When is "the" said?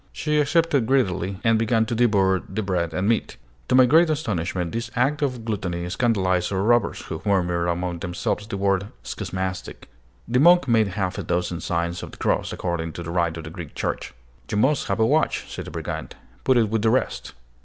2.49-2.63, 8.47-8.57, 10.27-10.39, 12.09-12.17, 13.03-13.11, 13.43-13.51, 15.65-15.71, 16.81-16.89